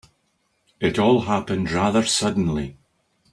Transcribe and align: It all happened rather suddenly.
It 0.79 0.97
all 0.97 1.21
happened 1.25 1.69
rather 1.69 2.03
suddenly. 2.05 2.75